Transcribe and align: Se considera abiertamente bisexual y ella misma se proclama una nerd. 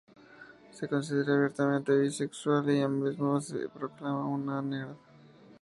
Se 0.71 0.87
considera 0.87 1.35
abiertamente 1.35 1.95
bisexual 1.95 2.67
y 2.71 2.77
ella 2.77 2.87
misma 2.87 3.39
se 3.39 3.69
proclama 3.69 4.25
una 4.25 4.59
nerd. 4.59 4.97